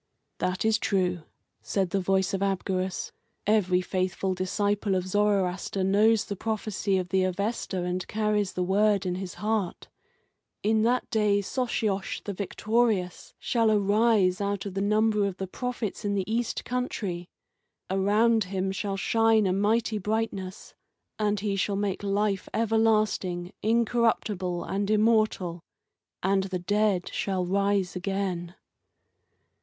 "That 0.39 0.65
is 0.65 0.79
true," 0.79 1.25
said 1.61 1.91
the 1.91 1.99
voice 2.01 2.33
of 2.33 2.41
Abgarus; 2.41 3.11
"every 3.45 3.81
faithful 3.81 4.33
disciple 4.33 4.95
of 4.95 5.05
Zoroaster 5.05 5.83
knows 5.83 6.25
the 6.25 6.35
prophecy 6.35 6.97
of 6.97 7.09
the 7.09 7.23
Avesta, 7.23 7.83
and 7.83 8.07
carries 8.07 8.53
the 8.53 8.63
word 8.63 9.05
in 9.05 9.13
his 9.13 9.35
heart. 9.35 9.89
'In 10.63 10.81
that 10.81 11.07
day 11.11 11.39
Sosiosh 11.39 12.23
the 12.23 12.33
Victorious 12.33 13.35
shall 13.37 13.69
arise 13.69 14.41
out 14.41 14.65
of 14.65 14.73
the 14.73 14.81
number 14.81 15.27
of 15.27 15.37
the 15.37 15.45
prophets 15.45 16.03
in 16.03 16.15
the 16.15 16.25
east 16.25 16.65
country. 16.65 17.29
Around 17.91 18.45
him 18.45 18.71
shall 18.71 18.97
shine 18.97 19.45
a 19.45 19.53
mighty 19.53 19.99
brightness, 19.99 20.73
and 21.19 21.41
he 21.41 21.55
shall 21.55 21.75
make 21.75 22.01
life 22.01 22.49
everlasting, 22.55 23.53
incorruptible, 23.61 24.63
and 24.63 24.89
immortal, 24.89 25.61
and 26.23 26.45
the 26.45 26.57
dead 26.57 27.07
shall 27.13 27.45
rise 27.45 27.95
again. 27.95 28.55